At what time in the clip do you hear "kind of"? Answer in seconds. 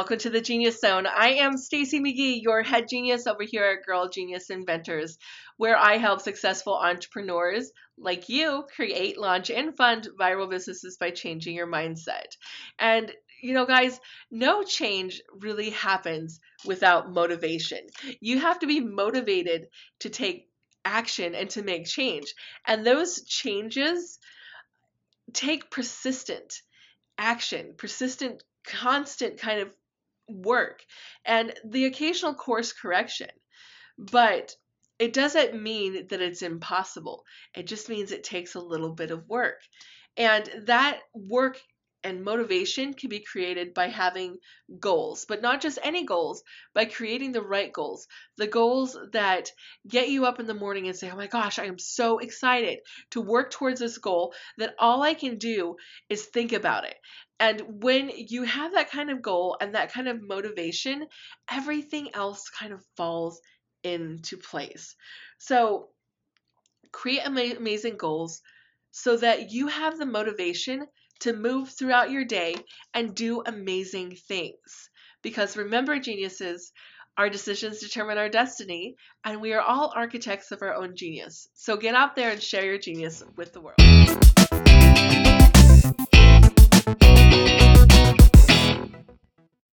29.38-29.76, 58.90-59.22, 59.92-60.20, 62.50-62.84